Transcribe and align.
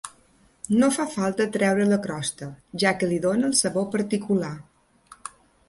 No 0.83 0.87
fa 0.95 1.05
falta 1.15 1.47
treure 1.57 1.85
la 1.91 1.99
crosta, 2.07 2.49
ja 2.85 2.95
que 3.03 3.11
li 3.13 3.21
dóna 3.29 3.49
el 3.53 3.55
sabor 3.63 3.89
particular. 3.99 4.53